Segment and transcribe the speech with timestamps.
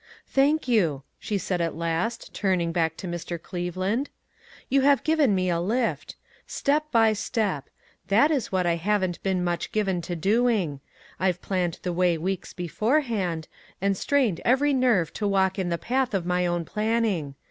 [0.25, 3.39] "Thank you," she said, at last, turning back to Mr.
[3.39, 4.09] Cleveland,
[4.67, 6.15] "you have given me a lift.
[6.47, 7.69] 'Step by step.'
[8.07, 8.91] That is what I 44 ONE COMMONPLACE DAY.
[8.91, 10.79] haven't been much given to doing.
[11.19, 13.47] I've planned the way weeks beforehand,
[13.79, 17.35] and strained every nerve to walk in the path of my own planning.